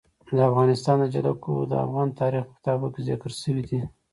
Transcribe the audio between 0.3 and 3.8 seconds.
د افغانستان جلکو د افغان تاریخ په کتابونو کې ذکر شوی